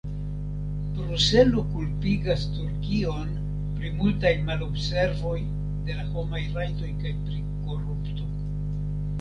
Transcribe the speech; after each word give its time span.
Bruselo 0.95 1.61
kulpigas 1.73 2.45
Turkion 2.55 3.29
pri 3.75 3.93
multaj 3.99 4.33
malobservoj 4.49 5.37
de 5.91 5.99
la 6.01 6.07
homaj 6.17 6.43
rajtoj 6.59 6.91
kaj 7.05 7.13
pri 7.29 7.47
korupto. 7.69 8.31